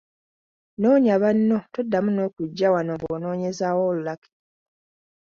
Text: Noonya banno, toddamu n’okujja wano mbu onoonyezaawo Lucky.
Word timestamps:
Noonya 0.79 1.15
banno, 1.23 1.57
toddamu 1.73 2.09
n’okujja 2.13 2.67
wano 2.73 2.91
mbu 2.97 3.07
onoonyezaawo 3.15 3.83
Lucky. 4.05 4.31